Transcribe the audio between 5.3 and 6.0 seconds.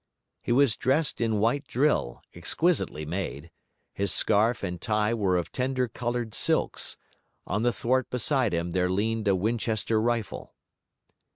of tender